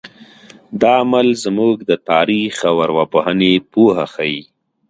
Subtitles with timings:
[0.81, 4.41] دا عمل زموږ د تاریخ او ارواپوهنې پوهه ښیي.